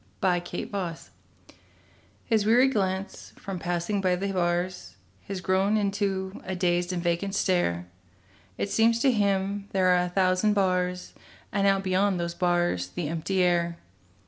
[0.21, 0.95] THE PANTHER
[2.25, 4.95] His weary glance, from passing by the bars,
[5.27, 7.85] Has grown into a dazed and vacant stare;
[8.57, 11.13] It seems to him there are a thousand bars
[11.51, 13.77] And out beyond those bars the empty air.